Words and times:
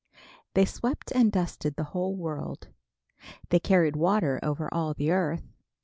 They 0.55 0.65
swept 0.65 1.11
and 1.11 1.31
dusted 1.31 1.75
the 1.75 1.83
whole 1.93 2.15
world. 2.15 2.69
They 3.49 3.59
carried 3.59 3.95
water 3.95 4.39
over 4.41 4.67
all 4.73 4.95
the 4.95 5.11
earth. 5.11 5.53